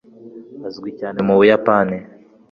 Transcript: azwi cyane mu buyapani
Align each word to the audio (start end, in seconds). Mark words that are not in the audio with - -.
azwi 0.67 0.89
cyane 0.99 1.19
mu 1.27 1.33
buyapani 1.39 1.97